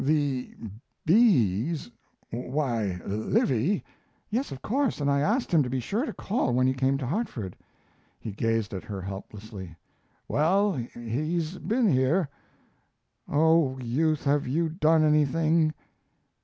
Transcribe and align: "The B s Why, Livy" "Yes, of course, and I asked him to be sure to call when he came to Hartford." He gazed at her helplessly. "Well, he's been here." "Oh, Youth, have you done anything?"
"The 0.03 0.55
B 1.05 1.69
s 1.73 1.91
Why, 2.31 2.99
Livy" 3.05 3.83
"Yes, 4.31 4.51
of 4.51 4.63
course, 4.63 4.99
and 4.99 5.11
I 5.11 5.19
asked 5.19 5.51
him 5.53 5.61
to 5.61 5.69
be 5.69 5.79
sure 5.79 6.07
to 6.07 6.13
call 6.13 6.55
when 6.55 6.65
he 6.65 6.73
came 6.73 6.97
to 6.97 7.05
Hartford." 7.05 7.55
He 8.19 8.31
gazed 8.31 8.73
at 8.73 8.85
her 8.85 8.99
helplessly. 9.03 9.75
"Well, 10.27 10.73
he's 10.73 11.59
been 11.59 11.87
here." 11.87 12.29
"Oh, 13.29 13.77
Youth, 13.77 14.23
have 14.23 14.47
you 14.47 14.69
done 14.69 15.03
anything?" 15.03 15.71